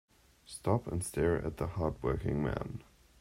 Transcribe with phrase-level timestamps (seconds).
[0.47, 2.83] Stop and stare at the hard working man.